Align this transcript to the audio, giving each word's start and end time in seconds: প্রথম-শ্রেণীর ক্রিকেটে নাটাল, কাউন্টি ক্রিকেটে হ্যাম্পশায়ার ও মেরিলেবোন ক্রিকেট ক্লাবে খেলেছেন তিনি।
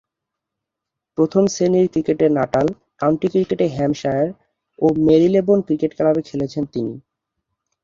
প্রথম-শ্রেণীর 1.17 1.87
ক্রিকেটে 1.93 2.27
নাটাল, 2.37 2.67
কাউন্টি 2.99 3.27
ক্রিকেটে 3.33 3.65
হ্যাম্পশায়ার 3.75 4.27
ও 4.79 4.95
মেরিলেবোন 5.07 5.59
ক্রিকেট 5.61 5.91
ক্লাবে 5.97 6.21
খেলেছেন 6.29 6.63
তিনি। 6.73 6.93